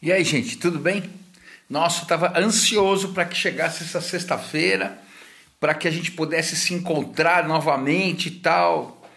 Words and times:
E 0.00 0.12
aí, 0.12 0.22
gente, 0.24 0.58
tudo 0.58 0.78
bem? 0.78 1.10
Nossa, 1.70 2.00
eu 2.00 2.02
estava 2.02 2.38
ansioso 2.38 3.14
para 3.14 3.24
que 3.24 3.34
chegasse 3.34 3.82
essa 3.82 4.00
sexta-feira, 4.00 5.00
para 5.58 5.74
que 5.74 5.88
a 5.88 5.90
gente 5.90 6.12
pudesse 6.12 6.54
se 6.54 6.74
encontrar 6.74 7.48
novamente 7.48 8.28
e 8.28 8.32
tal. 8.32 9.08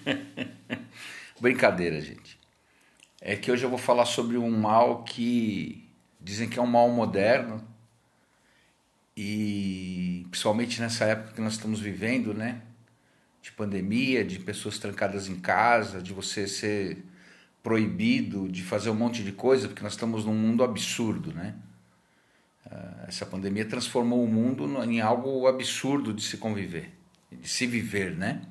Brincadeira, 1.38 2.00
gente. 2.00 2.38
É 3.20 3.36
que 3.36 3.52
hoje 3.52 3.64
eu 3.64 3.68
vou 3.68 3.78
falar 3.78 4.06
sobre 4.06 4.38
um 4.38 4.50
mal 4.50 5.04
que 5.04 5.86
dizem 6.18 6.48
que 6.48 6.58
é 6.58 6.62
um 6.62 6.66
mal 6.66 6.88
moderno 6.88 7.62
e 9.14 10.26
principalmente 10.30 10.80
nessa 10.80 11.04
época 11.04 11.34
que 11.34 11.40
nós 11.42 11.52
estamos 11.52 11.78
vivendo, 11.78 12.32
né? 12.32 12.62
De 13.42 13.52
pandemia, 13.52 14.24
de 14.24 14.38
pessoas 14.38 14.78
trancadas 14.78 15.28
em 15.28 15.38
casa, 15.38 16.00
de 16.00 16.14
você 16.14 16.48
ser 16.48 17.04
proibido 17.64 18.46
de 18.46 18.62
fazer 18.62 18.90
um 18.90 18.94
monte 18.94 19.24
de 19.24 19.32
coisa, 19.32 19.66
porque 19.68 19.82
nós 19.82 19.94
estamos 19.94 20.26
num 20.26 20.34
mundo 20.34 20.62
absurdo, 20.62 21.32
né? 21.32 21.54
Ah, 22.70 23.06
essa 23.08 23.24
pandemia 23.24 23.64
transformou 23.64 24.22
o 24.22 24.28
mundo 24.28 24.84
em 24.84 25.00
algo 25.00 25.46
absurdo 25.46 26.12
de 26.12 26.22
se 26.22 26.36
conviver, 26.36 26.92
de 27.32 27.48
se 27.48 27.66
viver, 27.66 28.14
né? 28.14 28.42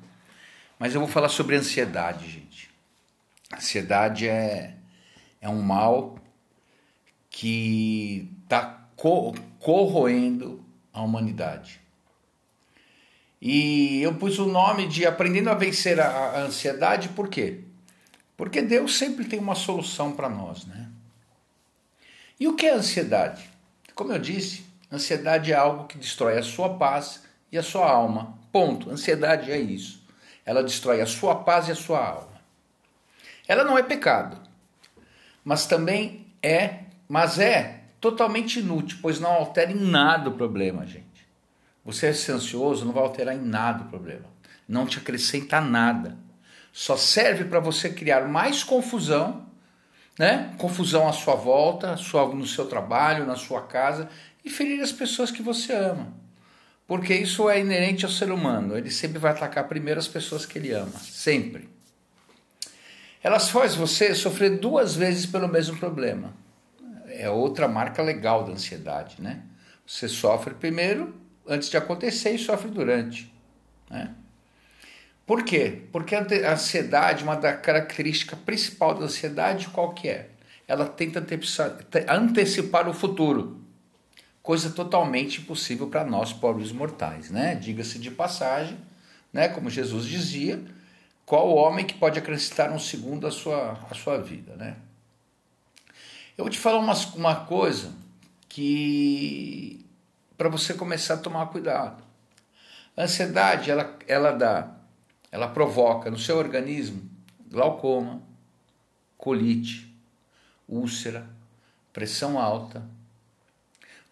Mas 0.80 0.94
eu 0.94 1.00
vou 1.00 1.08
falar 1.08 1.28
sobre 1.28 1.54
ansiedade, 1.54 2.28
gente. 2.28 2.68
Ansiedade 3.54 4.26
é, 4.28 4.74
é 5.40 5.48
um 5.48 5.62
mal 5.62 6.18
que 7.30 8.28
está 8.42 8.88
co 8.96 9.32
corroendo 9.60 10.60
a 10.92 11.00
humanidade. 11.02 11.80
E 13.40 14.02
eu 14.02 14.12
pus 14.16 14.40
o 14.40 14.46
nome 14.46 14.88
de 14.88 15.06
Aprendendo 15.06 15.50
a 15.50 15.54
Vencer 15.54 16.00
a, 16.00 16.08
a 16.08 16.40
Ansiedade, 16.40 17.10
por 17.10 17.28
quê? 17.28 17.60
Porque 18.36 18.60
Deus 18.60 18.98
sempre 18.98 19.24
tem 19.24 19.38
uma 19.38 19.54
solução 19.54 20.12
para 20.12 20.28
nós, 20.28 20.66
né? 20.66 20.88
E 22.38 22.48
o 22.48 22.56
que 22.56 22.66
é 22.66 22.74
ansiedade? 22.74 23.48
Como 23.94 24.12
eu 24.12 24.18
disse, 24.18 24.64
ansiedade 24.92 25.52
é 25.52 25.54
algo 25.54 25.86
que 25.86 25.96
destrói 25.96 26.36
a 26.36 26.42
sua 26.42 26.74
paz 26.76 27.22
e 27.52 27.56
a 27.56 27.62
sua 27.62 27.88
alma. 27.88 28.36
Ponto. 28.50 28.90
Ansiedade 28.90 29.50
é 29.50 29.58
isso. 29.58 30.02
Ela 30.44 30.62
destrói 30.62 31.00
a 31.00 31.06
sua 31.06 31.36
paz 31.36 31.68
e 31.68 31.72
a 31.72 31.76
sua 31.76 32.04
alma. 32.04 32.34
Ela 33.46 33.62
não 33.62 33.78
é 33.78 33.82
pecado, 33.82 34.40
mas 35.44 35.66
também 35.66 36.26
é, 36.42 36.80
mas 37.08 37.38
é 37.38 37.80
totalmente 38.00 38.58
inútil, 38.58 38.98
pois 39.00 39.20
não 39.20 39.30
altera 39.30 39.70
em 39.70 39.80
nada 39.80 40.30
o 40.30 40.34
problema, 40.34 40.86
gente. 40.86 41.04
Você 41.84 42.06
é 42.06 42.10
ansioso, 42.32 42.84
não 42.84 42.92
vai 42.92 43.02
alterar 43.02 43.34
em 43.34 43.42
nada 43.42 43.84
o 43.84 43.88
problema. 43.88 44.24
Não 44.66 44.86
te 44.86 44.98
acrescenta 44.98 45.60
nada 45.60 46.16
só 46.76 46.96
serve 46.96 47.44
para 47.44 47.60
você 47.60 47.88
criar 47.88 48.26
mais 48.26 48.64
confusão, 48.64 49.46
né? 50.18 50.52
Confusão 50.58 51.08
à 51.08 51.12
sua 51.12 51.36
volta, 51.36 51.94
no 52.34 52.46
seu 52.48 52.66
trabalho, 52.66 53.24
na 53.24 53.36
sua 53.36 53.62
casa 53.62 54.08
e 54.44 54.50
ferir 54.50 54.80
as 54.82 54.90
pessoas 54.90 55.30
que 55.30 55.40
você 55.40 55.72
ama. 55.72 56.12
Porque 56.84 57.14
isso 57.14 57.48
é 57.48 57.60
inerente 57.60 58.04
ao 58.04 58.10
ser 58.10 58.32
humano. 58.32 58.76
Ele 58.76 58.90
sempre 58.90 59.20
vai 59.20 59.30
atacar 59.30 59.68
primeiro 59.68 60.00
as 60.00 60.08
pessoas 60.08 60.44
que 60.44 60.58
ele 60.58 60.72
ama, 60.72 60.98
sempre. 60.98 61.68
Elas 63.22 63.50
fazem 63.50 63.78
você 63.78 64.12
sofrer 64.12 64.58
duas 64.58 64.96
vezes 64.96 65.26
pelo 65.26 65.46
mesmo 65.46 65.76
problema. 65.76 66.34
É 67.06 67.30
outra 67.30 67.68
marca 67.68 68.02
legal 68.02 68.42
da 68.42 68.50
ansiedade, 68.50 69.22
né? 69.22 69.44
Você 69.86 70.08
sofre 70.08 70.54
primeiro 70.54 71.14
antes 71.46 71.70
de 71.70 71.76
acontecer 71.76 72.32
e 72.32 72.38
sofre 72.38 72.68
durante, 72.68 73.32
né? 73.88 74.12
Por 75.26 75.42
quê? 75.42 75.82
Porque 75.90 76.14
a 76.14 76.52
ansiedade, 76.52 77.24
uma 77.24 77.34
da 77.34 77.54
característica 77.54 78.36
principal 78.36 78.94
da 78.94 79.06
ansiedade, 79.06 79.68
qual 79.68 79.94
que 79.94 80.08
é? 80.08 80.30
Ela 80.68 80.86
tenta 80.86 81.24
antecipar 82.08 82.88
o 82.88 82.94
futuro, 82.94 83.60
coisa 84.42 84.70
totalmente 84.70 85.40
impossível 85.40 85.88
para 85.88 86.04
nós 86.04 86.32
pobres 86.32 86.72
mortais, 86.72 87.30
né? 87.30 87.54
Diga-se 87.54 87.98
de 87.98 88.10
passagem, 88.10 88.76
né? 89.32 89.48
Como 89.48 89.70
Jesus 89.70 90.06
dizia, 90.06 90.62
qual 91.24 91.48
homem 91.54 91.86
que 91.86 91.94
pode 91.94 92.18
acrescentar 92.18 92.70
um 92.70 92.78
segundo 92.78 93.26
à 93.26 93.30
sua, 93.30 93.78
à 93.90 93.94
sua 93.94 94.18
vida, 94.18 94.54
né? 94.56 94.76
Eu 96.36 96.44
vou 96.44 96.50
te 96.50 96.58
falar 96.58 96.78
uma, 96.78 96.94
uma 97.14 97.46
coisa 97.46 97.92
que 98.48 99.86
para 100.36 100.48
você 100.48 100.74
começar 100.74 101.14
a 101.14 101.18
tomar 101.18 101.46
cuidado. 101.46 102.02
A 102.96 103.04
ansiedade, 103.04 103.70
ela, 103.70 103.96
ela 104.06 104.32
dá 104.32 104.73
ela 105.34 105.48
provoca 105.48 106.12
no 106.12 106.16
seu 106.16 106.38
organismo 106.38 107.10
glaucoma, 107.50 108.22
colite, 109.18 109.92
úlcera, 110.68 111.28
pressão 111.92 112.38
alta. 112.38 112.84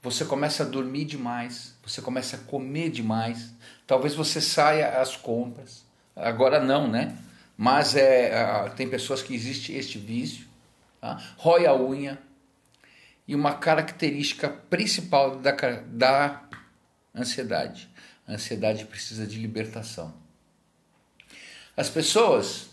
Você 0.02 0.24
começa 0.24 0.64
a 0.64 0.66
dormir 0.66 1.04
demais, 1.04 1.76
você 1.80 2.02
começa 2.02 2.34
a 2.34 2.40
comer 2.40 2.90
demais. 2.90 3.54
Talvez 3.86 4.16
você 4.16 4.40
saia 4.40 5.00
às 5.00 5.16
compras. 5.16 5.84
Agora 6.16 6.58
não, 6.58 6.90
né? 6.90 7.16
Mas 7.56 7.94
é, 7.94 8.68
tem 8.70 8.90
pessoas 8.90 9.22
que 9.22 9.32
existe 9.32 9.72
este 9.72 9.98
vício. 9.98 10.48
Tá? 11.00 11.22
Rói 11.36 11.66
a 11.66 11.76
unha. 11.76 12.18
E 13.28 13.36
uma 13.36 13.54
característica 13.54 14.48
principal 14.48 15.36
da, 15.36 15.52
da 15.86 16.42
ansiedade. 17.14 17.88
A 18.26 18.32
ansiedade 18.32 18.84
precisa 18.86 19.24
de 19.24 19.38
libertação. 19.38 20.20
As 21.76 21.88
pessoas, 21.88 22.70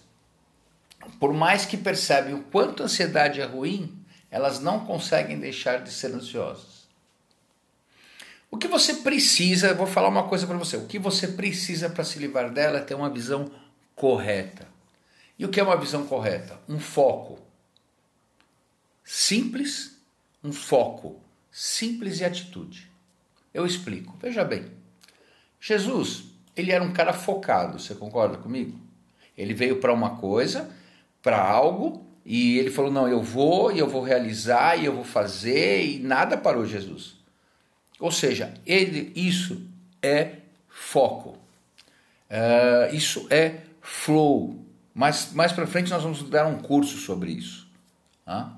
por 1.19 1.33
mais 1.33 1.65
que 1.65 1.77
percebem 1.77 2.33
o 2.33 2.43
quanto 2.43 2.83
a 2.83 2.85
ansiedade 2.85 3.39
é 3.39 3.45
ruim, 3.45 3.97
elas 4.29 4.59
não 4.59 4.85
conseguem 4.85 5.39
deixar 5.39 5.81
de 5.81 5.91
ser 5.91 6.13
ansiosas. 6.13 6.87
O 8.51 8.57
que 8.57 8.67
você 8.67 8.95
precisa, 8.95 9.73
vou 9.73 9.87
falar 9.87 10.09
uma 10.09 10.27
coisa 10.27 10.47
para 10.47 10.57
você, 10.57 10.75
o 10.75 10.87
que 10.87 10.97
você 10.97 11.27
precisa 11.27 11.89
para 11.89 12.03
se 12.03 12.19
livrar 12.19 12.51
dela 12.51 12.79
é 12.79 12.83
ter 12.83 12.95
uma 12.95 13.09
visão 13.09 13.51
correta. 13.95 14.67
E 15.37 15.45
o 15.45 15.49
que 15.49 15.59
é 15.59 15.63
uma 15.63 15.77
visão 15.77 16.05
correta? 16.05 16.59
Um 16.67 16.79
foco. 16.79 17.39
Simples, 19.03 19.97
um 20.43 20.51
foco. 20.51 21.21
Simples 21.51 22.19
e 22.19 22.25
atitude. 22.25 22.91
Eu 23.53 23.65
explico. 23.65 24.17
Veja 24.21 24.43
bem. 24.43 24.71
Jesus, 25.59 26.25
ele 26.55 26.71
era 26.71 26.83
um 26.83 26.93
cara 26.93 27.13
focado, 27.13 27.79
você 27.79 27.95
concorda 27.95 28.37
comigo? 28.37 28.79
Ele 29.39 29.53
veio 29.53 29.77
para 29.77 29.93
uma 29.93 30.17
coisa, 30.17 30.69
para 31.23 31.41
algo, 31.41 32.05
e 32.25 32.57
ele 32.57 32.69
falou: 32.69 32.91
Não, 32.91 33.07
eu 33.07 33.23
vou, 33.23 33.71
e 33.71 33.79
eu 33.79 33.87
vou 33.87 34.01
realizar, 34.01 34.75
e 34.77 34.85
eu 34.85 34.93
vou 34.93 35.05
fazer, 35.05 35.85
e 35.85 35.99
nada 35.99 36.37
parou 36.37 36.65
Jesus. 36.65 37.15
Ou 37.97 38.11
seja, 38.11 38.53
ele, 38.65 39.13
isso 39.15 39.65
é 40.01 40.33
foco, 40.67 41.37
uh, 42.29 42.93
isso 42.93 43.27
é 43.29 43.61
flow. 43.81 44.59
Mais, 44.93 45.31
mais 45.31 45.53
para 45.53 45.65
frente 45.65 45.89
nós 45.89 46.03
vamos 46.03 46.21
dar 46.23 46.45
um 46.45 46.59
curso 46.59 46.97
sobre 46.97 47.31
isso. 47.31 47.65
Tá? 48.25 48.53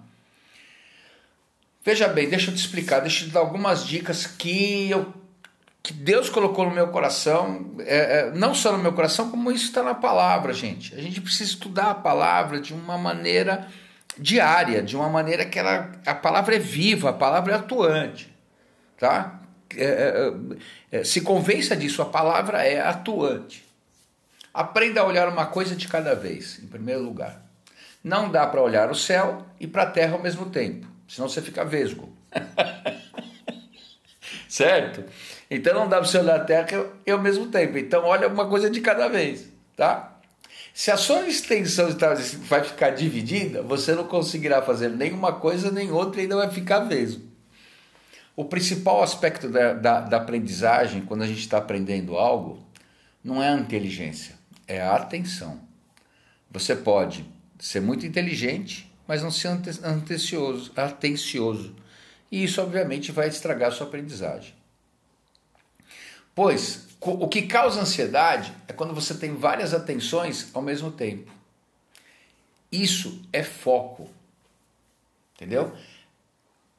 Veja 1.86 2.08
bem, 2.08 2.28
deixa 2.28 2.50
eu 2.50 2.56
te 2.56 2.60
explicar, 2.60 3.02
deixa 3.02 3.24
eu 3.24 3.28
te 3.28 3.34
dar 3.34 3.42
algumas 3.42 3.86
dicas 3.86 4.26
que 4.26 4.90
eu 4.90 5.21
que 5.84 5.94
Deus 5.94 6.30
colocou 6.30 6.66
no 6.66 6.72
meu 6.76 6.88
coração, 6.90 7.72
é, 7.80 8.20
é, 8.20 8.32
não 8.32 8.54
só 8.54 8.72
no 8.72 8.78
meu 8.78 8.94
coração, 8.94 9.32
como 9.32 9.52
isso 9.52 9.66
está 9.66 9.82
na 9.82 9.96
palavra, 9.96 10.54
gente. 10.54 10.94
A 10.94 11.02
gente 11.02 11.20
precisa 11.20 11.50
estudar 11.50 11.92
a 11.92 11.96
palavra 11.96 12.60
de 12.60 12.74
uma 12.74 12.98
maneira 12.98 13.68
diária, 14.18 14.84
de 14.84 14.96
uma 14.96 15.10
maneira 15.10 15.44
que 15.46 15.58
ela, 15.58 15.92
a 16.06 16.14
palavra 16.14 16.56
é 16.56 16.60
viva, 16.60 17.10
a 17.10 17.14
palavra 17.14 17.54
é 17.54 17.56
atuante, 17.56 18.32
tá? 18.98 19.40
É, 19.76 20.32
é, 20.92 21.00
é 21.00 21.04
se 21.04 21.22
convença 21.22 21.76
disso, 21.76 22.02
a 22.02 22.06
palavra 22.06 22.64
é 22.64 22.80
atuante. 22.80 23.66
Aprenda 24.54 25.02
a 25.02 25.06
olhar 25.06 25.28
uma 25.30 25.48
coisa 25.48 25.76
de 25.76 25.88
cada 25.88 26.14
vez, 26.14 26.60
em 26.62 26.68
primeiro 26.68 27.02
lugar. 27.02 27.42
Não 28.04 28.30
dá 28.30 28.46
para 28.46 28.62
olhar 28.62 28.92
o 28.92 28.96
céu 28.96 29.46
e 29.60 29.66
para 29.66 29.84
a 29.84 29.90
terra 29.90 30.14
ao 30.14 30.22
mesmo 30.22 30.48
tempo, 30.48 30.86
senão 31.08 31.28
você 31.28 31.42
fica 31.42 31.66
vesgo. 31.66 32.16
certo? 34.48 35.06
Então 35.54 35.74
não 35.74 35.90
dá 35.90 35.98
para 35.98 36.08
você 36.08 36.18
olhar 36.18 36.38
a 36.38 36.46
Terra 36.46 36.86
e 37.06 37.12
ao 37.12 37.22
mesmo 37.22 37.48
tempo. 37.48 37.78
Então 37.78 38.06
olha 38.06 38.30
uma 38.30 38.48
coisa 38.48 38.70
de 38.70 38.80
cada 38.80 39.10
vez, 39.10 39.50
tá? 39.76 40.18
Se 40.74 40.90
a 40.90 40.96
sua 40.96 41.28
extensão 41.28 41.90
vai 42.48 42.64
ficar 42.64 42.92
dividida, 42.92 43.62
você 43.62 43.94
não 43.94 44.06
conseguirá 44.06 44.62
fazer 44.62 44.90
nenhuma 44.90 45.34
coisa 45.34 45.70
nem 45.70 45.92
outra 45.92 46.22
e 46.22 46.24
ainda 46.24 46.38
vai 46.38 46.50
ficar 46.50 46.86
mesmo. 46.86 47.30
O 48.34 48.46
principal 48.46 49.04
aspecto 49.04 49.50
da, 49.50 49.74
da, 49.74 50.00
da 50.00 50.18
aprendizagem, 50.18 51.02
quando 51.02 51.24
a 51.24 51.28
gente 51.28 51.42
está 51.42 51.58
aprendendo 51.58 52.16
algo, 52.16 52.66
não 53.22 53.44
é 53.44 53.50
a 53.50 53.58
inteligência, 53.58 54.36
é 54.66 54.82
a 54.82 54.96
atenção. 54.96 55.60
Você 56.50 56.74
pode 56.74 57.26
ser 57.60 57.82
muito 57.82 58.06
inteligente, 58.06 58.90
mas 59.06 59.22
não 59.22 59.30
ser 59.30 59.50
atencioso, 59.84 60.72
atencioso. 60.78 61.76
E 62.32 62.42
isso, 62.46 62.62
obviamente, 62.62 63.12
vai 63.12 63.28
estragar 63.28 63.68
a 63.68 63.72
sua 63.72 63.88
aprendizagem. 63.88 64.61
Pois 66.34 66.88
o 67.02 67.28
que 67.28 67.44
causa 67.44 67.82
ansiedade 67.82 68.54
é 68.68 68.74
quando 68.74 68.94
você 68.94 69.16
tem 69.16 69.36
várias 69.36 69.74
atenções 69.74 70.50
ao 70.54 70.62
mesmo 70.62 70.92
tempo. 70.92 71.32
Isso 72.72 73.22
é 73.34 73.44
foco. 73.44 74.10
Entendeu? 75.36 75.76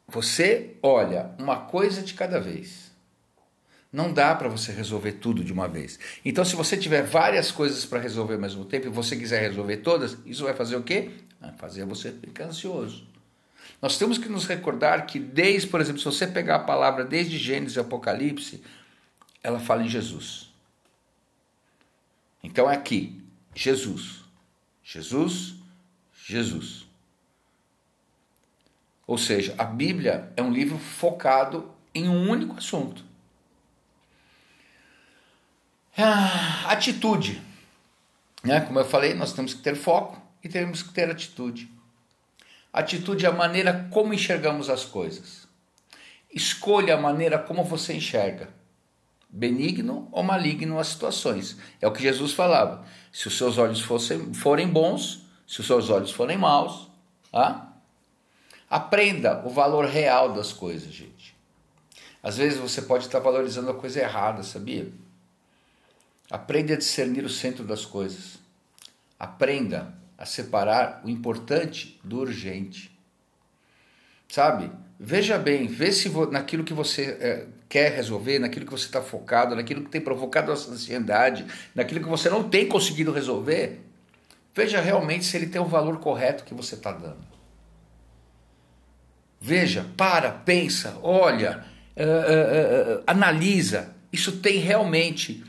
Você 0.06 0.76
olha 0.82 1.30
uma 1.38 1.56
coisa 1.56 2.02
de 2.02 2.14
cada 2.14 2.40
vez. 2.40 2.92
Não 3.92 4.12
dá 4.12 4.34
para 4.34 4.48
você 4.48 4.72
resolver 4.72 5.12
tudo 5.12 5.44
de 5.44 5.52
uma 5.52 5.68
vez. 5.68 5.98
Então, 6.24 6.44
se 6.44 6.56
você 6.56 6.76
tiver 6.76 7.02
várias 7.02 7.50
coisas 7.50 7.84
para 7.84 7.98
resolver 7.98 8.34
ao 8.34 8.40
mesmo 8.40 8.64
tempo 8.64 8.86
e 8.86 8.90
você 8.90 9.16
quiser 9.16 9.40
resolver 9.42 9.78
todas, 9.78 10.16
isso 10.24 10.44
vai 10.44 10.54
fazer 10.54 10.76
o 10.76 10.82
quê? 10.82 11.10
Vai 11.38 11.52
fazer 11.52 11.84
você 11.84 12.10
ficar 12.10 12.44
ansioso. 12.44 13.06
Nós 13.82 13.98
temos 13.98 14.16
que 14.16 14.28
nos 14.28 14.46
recordar 14.46 15.06
que, 15.06 15.18
desde, 15.18 15.68
por 15.68 15.80
exemplo, 15.80 15.98
se 15.98 16.06
você 16.06 16.26
pegar 16.26 16.56
a 16.56 16.60
palavra 16.60 17.04
desde 17.04 17.36
Gênesis 17.36 17.76
e 17.76 17.80
Apocalipse, 17.80 18.62
ela 19.42 19.58
fala 19.58 19.82
em 19.82 19.88
Jesus. 19.88 20.50
Então 22.42 22.70
é 22.70 22.74
aqui, 22.74 23.20
Jesus. 23.54 24.22
Jesus, 24.82 25.54
Jesus. 26.26 26.86
Ou 29.06 29.18
seja, 29.18 29.54
a 29.58 29.64
Bíblia 29.64 30.32
é 30.36 30.42
um 30.42 30.52
livro 30.52 30.78
focado 30.78 31.70
em 31.94 32.08
um 32.08 32.30
único 32.30 32.56
assunto. 32.56 33.04
Ah, 35.96 36.70
atitude. 36.70 37.42
Né? 38.42 38.60
Como 38.60 38.78
eu 38.78 38.84
falei, 38.84 39.14
nós 39.14 39.32
temos 39.32 39.54
que 39.54 39.62
ter 39.62 39.76
foco 39.76 40.20
e 40.42 40.48
temos 40.48 40.82
que 40.82 40.92
ter 40.92 41.10
atitude. 41.10 41.70
Atitude 42.72 43.26
é 43.26 43.28
a 43.28 43.32
maneira 43.32 43.88
como 43.90 44.14
enxergamos 44.14 44.70
as 44.70 44.84
coisas. 44.84 45.46
Escolha 46.32 46.94
a 46.94 47.00
maneira 47.00 47.38
como 47.38 47.62
você 47.62 47.92
enxerga. 47.92 48.48
Benigno 49.32 50.08
ou 50.12 50.22
maligno 50.22 50.78
as 50.78 50.88
situações. 50.88 51.56
É 51.80 51.88
o 51.88 51.92
que 51.92 52.02
Jesus 52.02 52.32
falava. 52.32 52.84
Se 53.10 53.28
os 53.28 53.36
seus 53.38 53.56
olhos 53.56 53.80
fossem, 53.80 54.34
forem 54.34 54.68
bons, 54.68 55.26
se 55.46 55.60
os 55.60 55.66
seus 55.66 55.88
olhos 55.88 56.12
forem 56.12 56.36
maus, 56.36 56.88
ah? 57.32 57.72
aprenda 58.68 59.42
o 59.46 59.50
valor 59.50 59.86
real 59.86 60.34
das 60.34 60.52
coisas, 60.52 60.92
gente. 60.92 61.34
Às 62.22 62.36
vezes 62.36 62.58
você 62.58 62.82
pode 62.82 63.06
estar 63.06 63.18
valorizando 63.18 63.70
a 63.70 63.74
coisa 63.74 64.00
errada, 64.00 64.42
sabia? 64.42 64.92
Aprenda 66.30 66.74
a 66.74 66.78
discernir 66.78 67.24
o 67.24 67.28
centro 67.28 67.64
das 67.64 67.84
coisas. 67.84 68.38
Aprenda 69.18 69.94
a 70.16 70.24
separar 70.24 71.02
o 71.04 71.10
importante 71.10 72.00
do 72.04 72.20
urgente. 72.20 72.96
Sabe? 74.28 74.70
Veja 75.04 75.36
bem, 75.36 75.66
vê 75.66 75.90
se 75.90 76.08
naquilo 76.30 76.62
que 76.62 76.72
você 76.72 77.18
é, 77.20 77.46
quer 77.68 77.90
resolver, 77.90 78.38
naquilo 78.38 78.64
que 78.64 78.70
você 78.70 78.86
está 78.86 79.02
focado, 79.02 79.56
naquilo 79.56 79.82
que 79.82 79.90
tem 79.90 80.00
provocado 80.00 80.52
a 80.52 80.54
ansiedade, 80.54 81.44
naquilo 81.74 82.00
que 82.00 82.08
você 82.08 82.30
não 82.30 82.48
tem 82.48 82.68
conseguido 82.68 83.10
resolver, 83.10 83.80
veja 84.54 84.80
realmente 84.80 85.24
se 85.24 85.36
ele 85.36 85.48
tem 85.48 85.60
o 85.60 85.64
valor 85.64 85.98
correto 85.98 86.44
que 86.44 86.54
você 86.54 86.76
está 86.76 86.92
dando. 86.92 87.26
Veja, 89.40 89.84
para, 89.96 90.30
pensa, 90.30 90.96
olha, 91.02 91.64
uh, 91.96 92.02
uh, 92.02 92.98
uh, 92.98 93.02
analisa. 93.04 93.92
Isso 94.12 94.36
tem 94.36 94.58
realmente 94.58 95.42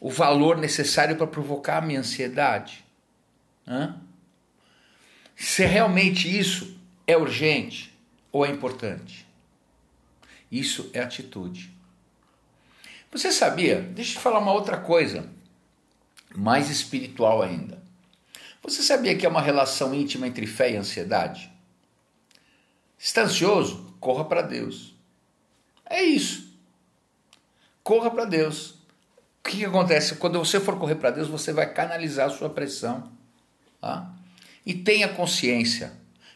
o 0.00 0.08
valor 0.08 0.56
necessário 0.56 1.14
para 1.14 1.26
provocar 1.26 1.76
a 1.76 1.82
minha 1.82 2.00
ansiedade? 2.00 2.82
Hã? 3.68 4.00
se 5.36 5.64
realmente 5.64 6.38
isso 6.38 6.78
é 7.06 7.16
urgente 7.16 7.93
ou 8.34 8.44
é 8.44 8.50
importante. 8.50 9.24
Isso 10.50 10.90
é 10.92 10.98
atitude. 10.98 11.72
Você 13.12 13.30
sabia? 13.30 13.80
Deixa 13.80 14.18
eu 14.18 14.20
falar 14.20 14.40
uma 14.40 14.52
outra 14.52 14.76
coisa, 14.76 15.30
mais 16.34 16.68
espiritual 16.68 17.42
ainda. 17.42 17.80
Você 18.60 18.82
sabia 18.82 19.16
que 19.16 19.24
é 19.24 19.28
uma 19.28 19.40
relação 19.40 19.94
íntima 19.94 20.26
entre 20.26 20.48
fé 20.48 20.72
e 20.72 20.76
ansiedade? 20.76 21.48
Está 22.98 23.22
ansioso? 23.22 23.94
Corra 24.00 24.24
para 24.24 24.42
Deus. 24.42 24.96
É 25.88 26.02
isso. 26.02 26.58
Corra 27.84 28.10
para 28.10 28.24
Deus. 28.24 28.70
O 28.70 29.48
que, 29.48 29.58
que, 29.58 29.64
acontece? 29.64 30.16
Quando 30.16 30.40
você 30.40 30.58
for 30.58 30.76
correr 30.76 30.96
para 30.96 31.12
Deus, 31.12 31.28
você 31.28 31.52
vai 31.52 31.72
canalizar 31.72 32.26
a 32.26 32.30
sua 32.30 32.50
pressão. 32.50 33.12
Tá? 33.80 34.10
E 34.66 34.74
tenha 34.74 35.08
consciência 35.08 35.92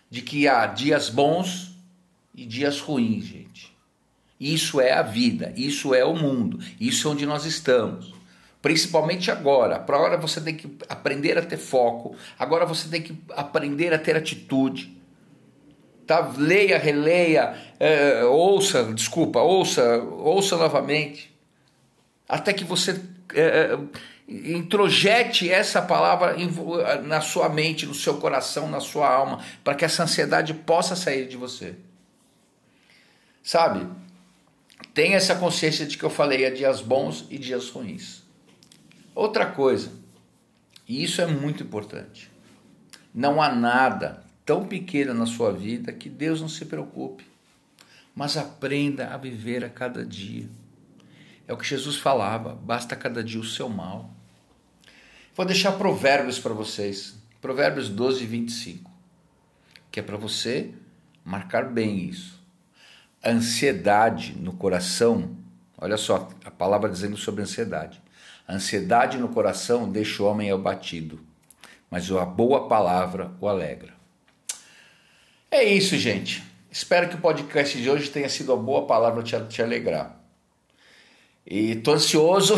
de 0.09 0.23
que 0.23 0.47
há 0.47 0.65
dias 0.65 1.09
bons 1.09 1.68
e 2.39 2.47
dias 2.47 2.79
ruins, 2.79 3.25
gente. 3.25 3.77
Isso 4.39 4.81
é 4.81 4.93
a 4.93 5.03
vida, 5.03 5.53
isso 5.57 5.93
é 5.93 6.05
o 6.05 6.15
mundo, 6.15 6.61
isso 6.81 7.09
é 7.09 7.11
onde 7.11 7.27
nós 7.27 7.45
estamos. 7.45 8.15
Principalmente 8.63 9.29
agora. 9.29 9.75
Agora 9.77 10.17
você 10.17 10.41
tem 10.41 10.55
que 10.55 10.71
aprender 10.89 11.37
a 11.37 11.43
ter 11.43 11.57
foco, 11.57 12.15
agora 12.39 12.65
você 12.65 12.89
tem 12.89 13.03
que 13.03 13.19
aprender 13.31 13.93
a 13.93 13.99
ter 13.99 14.17
atitude. 14.17 14.97
Tá? 16.07 16.33
Leia, 16.39 16.79
releia, 16.79 17.57
é, 17.81 18.25
ouça, 18.25 18.85
desculpa, 18.95 19.41
ouça, 19.41 19.99
ouça 19.99 20.57
novamente. 20.57 21.37
Até 22.29 22.53
que 22.53 22.63
você 22.63 23.01
é, 23.35 23.77
introjete 24.29 25.51
essa 25.51 25.83
palavra 25.83 26.37
na 27.03 27.21
sua 27.21 27.49
mente, 27.49 27.85
no 27.85 27.95
seu 27.95 28.19
coração, 28.19 28.71
na 28.71 28.79
sua 28.79 29.13
alma, 29.13 29.41
para 29.65 29.75
que 29.75 29.85
essa 29.85 30.05
ansiedade 30.05 30.55
possa 30.55 30.95
sair 30.95 31.27
de 31.27 31.37
você. 31.37 31.75
Sabe? 33.49 33.89
Tenha 34.93 35.17
essa 35.17 35.35
consciência 35.35 35.87
de 35.87 35.97
que 35.97 36.05
eu 36.05 36.11
falei 36.11 36.45
há 36.45 36.51
dias 36.51 36.83
bons 36.83 37.25
e 37.31 37.39
dias 37.39 37.71
ruins. 37.71 38.23
Outra 39.15 39.47
coisa, 39.47 39.91
e 40.87 41.03
isso 41.03 41.23
é 41.23 41.27
muito 41.27 41.63
importante. 41.63 42.31
Não 43.15 43.41
há 43.41 43.51
nada 43.51 44.23
tão 44.45 44.67
pequeno 44.67 45.15
na 45.15 45.25
sua 45.25 45.51
vida 45.51 45.95
que 45.95 46.11
Deus 46.11 46.43
não 46.43 46.49
se 46.51 46.67
preocupe. 46.67 47.25
Mas 48.15 48.37
aprenda 48.37 49.15
a 49.15 49.17
viver 49.17 49.65
a 49.65 49.71
cada 49.71 50.05
dia. 50.05 50.47
É 51.47 51.53
o 51.55 51.57
que 51.57 51.67
Jesus 51.67 51.97
falava, 51.97 52.55
basta 52.55 52.95
cada 52.95 53.25
dia 53.25 53.41
o 53.41 53.45
seu 53.45 53.71
mal. 53.71 54.11
Vou 55.35 55.47
deixar 55.47 55.73
provérbios 55.73 56.39
para 56.39 56.53
vocês. 56.53 57.17
Provérbios 57.41 57.89
12, 57.89 58.27
25. 58.27 58.91
Que 59.91 60.01
é 60.01 60.03
para 60.03 60.19
você 60.19 60.71
marcar 61.25 61.65
bem 61.73 62.11
isso. 62.11 62.38
Ansiedade 63.25 64.37
no 64.39 64.53
coração. 64.53 65.37
Olha 65.77 65.97
só 65.97 66.29
a 66.45 66.51
palavra 66.51 66.89
dizendo 66.89 67.17
sobre 67.17 67.43
ansiedade. 67.43 68.01
ansiedade 68.49 69.19
no 69.19 69.29
coração 69.29 69.91
deixa 69.91 70.23
o 70.23 70.27
homem 70.27 70.51
abatido, 70.51 71.21
mas 71.91 72.11
a 72.11 72.25
boa 72.25 72.69
palavra 72.69 73.31
o 73.41 73.49
alegra. 73.49 73.93
É 75.51 75.65
isso, 75.65 75.97
gente. 75.97 76.43
Espero 76.71 77.09
que 77.09 77.17
o 77.17 77.21
podcast 77.21 77.81
de 77.81 77.89
hoje 77.89 78.11
tenha 78.11 78.29
sido 78.29 78.53
a 78.53 78.57
boa 78.57 78.87
palavra 78.87 79.23
te, 79.23 79.39
te 79.49 79.63
alegrar. 79.63 80.19
E 81.47 81.77
tô 81.77 81.93
ansioso 81.93 82.55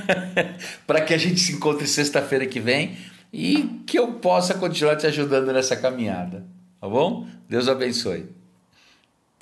para 0.86 1.00
que 1.00 1.14
a 1.14 1.18
gente 1.18 1.40
se 1.40 1.52
encontre 1.52 1.86
sexta-feira 1.86 2.46
que 2.46 2.60
vem 2.60 2.98
e 3.32 3.82
que 3.86 3.98
eu 3.98 4.12
possa 4.14 4.52
continuar 4.54 4.96
te 4.96 5.06
ajudando 5.06 5.50
nessa 5.50 5.74
caminhada. 5.74 6.44
Tá 6.78 6.88
bom? 6.88 7.26
Deus 7.48 7.68
abençoe. 7.68 8.41